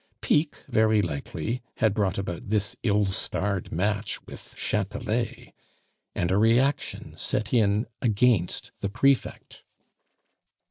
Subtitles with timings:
[0.19, 5.53] Pique, very likely, had brought about this ill starred match with Chatelet.
[6.15, 9.61] And a reaction set in against the prefect.